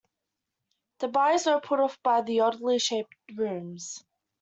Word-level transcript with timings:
The 0.97 1.09
buyers 1.09 1.45
were 1.45 1.61
put 1.61 1.79
off 1.79 2.01
by 2.01 2.23
the 2.23 2.39
oddly 2.39 2.79
shaped 2.79 3.13
rooms. 3.35 4.03